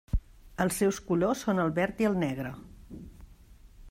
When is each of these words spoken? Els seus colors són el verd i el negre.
Els 0.63 0.77
seus 0.81 0.99
colors 1.09 1.43
són 1.47 1.61
el 1.65 1.69
verd 1.79 2.01
i 2.05 2.07
el 2.11 2.17
negre. 2.25 2.55